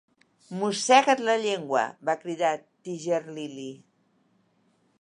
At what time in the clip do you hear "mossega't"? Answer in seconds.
0.61-1.21